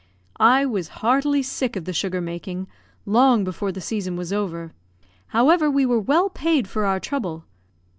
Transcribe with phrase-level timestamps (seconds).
[0.39, 2.67] I was heartily sick of the sugar making,
[3.05, 4.71] long before the season was over;
[5.27, 7.45] however, we were well paid for our trouble.